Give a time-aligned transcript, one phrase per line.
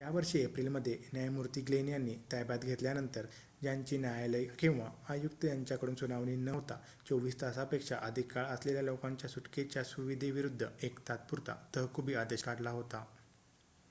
[0.01, 3.25] यावर्षी एप्रिल मध्ये न्यायमूर्ती ग्लेन यांनी ताब्यात घेतल्यानंतर
[3.61, 6.79] ज्यांची न्यायालय किंवा आयुक्त यांच्याकडून सुनावणी न होता
[7.11, 13.05] 24 तासापेक्षा अधिक काळ असलेल्या लोकांच्या सुटकेच्या सुविधेविरुद्ध एक तात्पुरता तहकुबी आदेश काढला होता